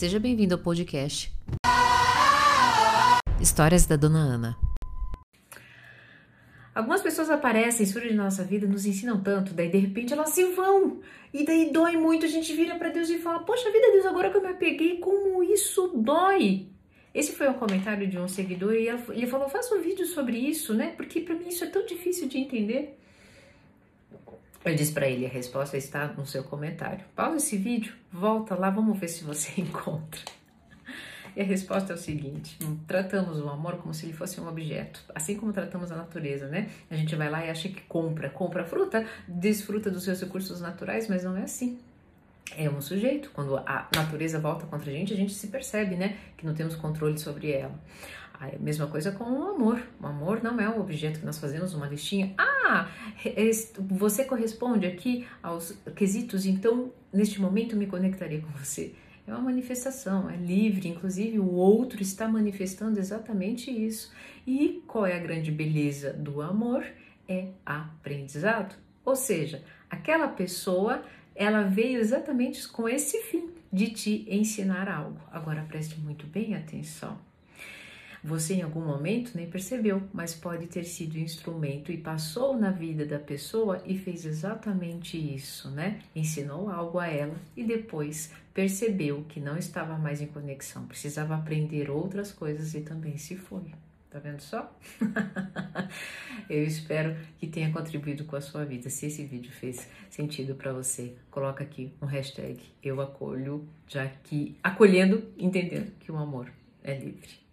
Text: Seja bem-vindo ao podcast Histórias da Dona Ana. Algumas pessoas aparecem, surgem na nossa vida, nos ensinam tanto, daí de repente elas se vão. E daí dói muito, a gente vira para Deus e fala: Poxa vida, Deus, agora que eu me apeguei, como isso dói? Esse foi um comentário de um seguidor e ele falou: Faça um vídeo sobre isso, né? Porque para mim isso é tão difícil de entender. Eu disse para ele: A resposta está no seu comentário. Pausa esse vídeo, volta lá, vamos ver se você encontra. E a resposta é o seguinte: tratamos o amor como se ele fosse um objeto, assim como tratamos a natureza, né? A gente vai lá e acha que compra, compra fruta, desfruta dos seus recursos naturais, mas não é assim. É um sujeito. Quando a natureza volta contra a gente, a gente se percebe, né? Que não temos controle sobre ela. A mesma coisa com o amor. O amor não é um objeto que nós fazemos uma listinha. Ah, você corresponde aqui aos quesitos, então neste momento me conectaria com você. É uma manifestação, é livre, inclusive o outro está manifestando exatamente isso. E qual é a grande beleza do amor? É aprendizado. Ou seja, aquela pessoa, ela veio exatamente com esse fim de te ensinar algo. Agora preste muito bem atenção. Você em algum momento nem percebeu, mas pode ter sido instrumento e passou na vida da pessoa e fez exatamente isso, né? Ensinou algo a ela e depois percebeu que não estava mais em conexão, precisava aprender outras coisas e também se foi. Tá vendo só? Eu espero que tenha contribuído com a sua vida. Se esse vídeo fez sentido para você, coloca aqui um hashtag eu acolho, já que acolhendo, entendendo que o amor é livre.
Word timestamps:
Seja 0.00 0.18
bem-vindo 0.18 0.54
ao 0.54 0.58
podcast 0.58 1.30
Histórias 3.38 3.84
da 3.84 3.96
Dona 3.96 4.20
Ana. 4.20 4.58
Algumas 6.74 7.02
pessoas 7.02 7.28
aparecem, 7.28 7.84
surgem 7.84 8.14
na 8.14 8.24
nossa 8.24 8.42
vida, 8.42 8.66
nos 8.66 8.86
ensinam 8.86 9.22
tanto, 9.22 9.52
daí 9.52 9.68
de 9.68 9.76
repente 9.76 10.14
elas 10.14 10.30
se 10.30 10.42
vão. 10.54 11.02
E 11.34 11.44
daí 11.44 11.70
dói 11.70 11.98
muito, 11.98 12.24
a 12.24 12.30
gente 12.30 12.50
vira 12.54 12.76
para 12.76 12.88
Deus 12.88 13.10
e 13.10 13.18
fala: 13.18 13.40
Poxa 13.40 13.70
vida, 13.70 13.92
Deus, 13.92 14.06
agora 14.06 14.30
que 14.30 14.38
eu 14.38 14.40
me 14.40 14.48
apeguei, 14.48 14.96
como 15.00 15.42
isso 15.42 15.88
dói? 15.88 16.68
Esse 17.14 17.32
foi 17.32 17.50
um 17.50 17.58
comentário 17.58 18.08
de 18.08 18.16
um 18.16 18.26
seguidor 18.26 18.72
e 18.72 18.88
ele 18.88 19.26
falou: 19.26 19.50
Faça 19.50 19.74
um 19.74 19.82
vídeo 19.82 20.06
sobre 20.06 20.38
isso, 20.38 20.72
né? 20.72 20.94
Porque 20.96 21.20
para 21.20 21.34
mim 21.34 21.48
isso 21.48 21.62
é 21.62 21.66
tão 21.66 21.84
difícil 21.84 22.26
de 22.26 22.38
entender. 22.38 22.98
Eu 24.64 24.74
disse 24.74 24.92
para 24.92 25.08
ele: 25.08 25.26
A 25.26 25.28
resposta 25.28 25.76
está 25.76 26.06
no 26.08 26.26
seu 26.26 26.44
comentário. 26.44 27.04
Pausa 27.14 27.38
esse 27.38 27.56
vídeo, 27.56 27.94
volta 28.12 28.54
lá, 28.54 28.70
vamos 28.70 28.98
ver 28.98 29.08
se 29.08 29.24
você 29.24 29.52
encontra. 29.60 30.20
E 31.34 31.40
a 31.40 31.44
resposta 31.44 31.92
é 31.92 31.96
o 31.96 31.98
seguinte: 31.98 32.58
tratamos 32.86 33.40
o 33.40 33.48
amor 33.48 33.76
como 33.78 33.94
se 33.94 34.06
ele 34.06 34.12
fosse 34.12 34.40
um 34.40 34.48
objeto, 34.48 35.02
assim 35.14 35.36
como 35.36 35.52
tratamos 35.52 35.90
a 35.90 35.96
natureza, 35.96 36.48
né? 36.48 36.68
A 36.90 36.96
gente 36.96 37.14
vai 37.16 37.30
lá 37.30 37.44
e 37.44 37.50
acha 37.50 37.68
que 37.68 37.80
compra, 37.82 38.28
compra 38.28 38.64
fruta, 38.64 39.06
desfruta 39.26 39.90
dos 39.90 40.04
seus 40.04 40.20
recursos 40.20 40.60
naturais, 40.60 41.08
mas 41.08 41.24
não 41.24 41.36
é 41.36 41.42
assim. 41.42 41.78
É 42.56 42.68
um 42.68 42.80
sujeito. 42.80 43.30
Quando 43.32 43.56
a 43.56 43.88
natureza 43.94 44.38
volta 44.38 44.66
contra 44.66 44.90
a 44.90 44.92
gente, 44.92 45.12
a 45.12 45.16
gente 45.16 45.32
se 45.32 45.48
percebe, 45.48 45.96
né? 45.96 46.16
Que 46.36 46.46
não 46.46 46.54
temos 46.54 46.74
controle 46.76 47.18
sobre 47.18 47.50
ela. 47.52 47.78
A 48.34 48.58
mesma 48.58 48.86
coisa 48.86 49.12
com 49.12 49.24
o 49.24 49.50
amor. 49.50 49.82
O 50.00 50.06
amor 50.06 50.42
não 50.42 50.58
é 50.58 50.68
um 50.68 50.80
objeto 50.80 51.20
que 51.20 51.26
nós 51.26 51.38
fazemos 51.38 51.74
uma 51.74 51.86
listinha. 51.86 52.34
Ah, 52.38 52.88
você 53.78 54.24
corresponde 54.24 54.86
aqui 54.86 55.26
aos 55.42 55.72
quesitos, 55.94 56.46
então 56.46 56.90
neste 57.12 57.40
momento 57.40 57.76
me 57.76 57.86
conectaria 57.86 58.40
com 58.40 58.48
você. 58.52 58.94
É 59.26 59.32
uma 59.32 59.42
manifestação, 59.42 60.30
é 60.30 60.36
livre, 60.36 60.88
inclusive 60.88 61.38
o 61.38 61.52
outro 61.52 62.00
está 62.02 62.26
manifestando 62.26 62.98
exatamente 62.98 63.70
isso. 63.70 64.12
E 64.46 64.82
qual 64.86 65.06
é 65.06 65.14
a 65.14 65.20
grande 65.20 65.52
beleza 65.52 66.12
do 66.12 66.40
amor? 66.40 66.84
É 67.28 67.48
aprendizado. 67.64 68.74
Ou 69.04 69.14
seja, 69.14 69.62
aquela 69.88 70.28
pessoa, 70.28 71.02
ela 71.40 71.62
veio 71.62 71.98
exatamente 71.98 72.68
com 72.68 72.86
esse 72.86 73.18
fim 73.22 73.48
de 73.72 73.88
te 73.88 74.26
ensinar 74.28 74.90
algo. 74.90 75.18
Agora 75.32 75.62
preste 75.62 75.98
muito 75.98 76.26
bem 76.26 76.54
atenção. 76.54 77.16
Você 78.22 78.56
em 78.56 78.62
algum 78.62 78.82
momento 78.82 79.32
nem 79.34 79.48
percebeu, 79.48 80.02
mas 80.12 80.34
pode 80.34 80.66
ter 80.66 80.84
sido 80.84 81.16
instrumento 81.16 81.90
e 81.90 81.96
passou 81.96 82.58
na 82.58 82.70
vida 82.70 83.06
da 83.06 83.18
pessoa 83.18 83.82
e 83.86 83.96
fez 83.96 84.26
exatamente 84.26 85.16
isso, 85.16 85.70
né? 85.70 86.00
Ensinou 86.14 86.68
algo 86.68 86.98
a 86.98 87.06
ela 87.06 87.36
e 87.56 87.64
depois 87.64 88.30
percebeu 88.52 89.24
que 89.26 89.40
não 89.40 89.56
estava 89.56 89.96
mais 89.96 90.20
em 90.20 90.26
conexão, 90.26 90.84
precisava 90.84 91.34
aprender 91.34 91.88
outras 91.90 92.30
coisas 92.30 92.74
e 92.74 92.82
também 92.82 93.16
se 93.16 93.34
foi. 93.34 93.72
Tá 94.10 94.18
vendo 94.18 94.42
só? 94.42 94.70
Eu 96.50 96.64
espero 96.64 97.16
que 97.38 97.46
tenha 97.46 97.72
contribuído 97.72 98.24
com 98.24 98.34
a 98.34 98.40
sua 98.40 98.64
vida. 98.64 98.90
Se 98.90 99.06
esse 99.06 99.24
vídeo 99.24 99.52
fez 99.52 99.88
sentido 100.10 100.56
para 100.56 100.72
você, 100.72 101.14
coloca 101.30 101.62
aqui 101.62 101.92
um 102.02 102.06
hashtag 102.06 102.60
eu 102.82 103.00
acolho, 103.00 103.68
já 103.86 104.08
que 104.08 104.56
acolhendo, 104.60 105.22
entendendo 105.38 105.92
que 106.00 106.10
o 106.10 106.16
amor 106.16 106.52
é 106.82 106.98
livre. 106.98 107.49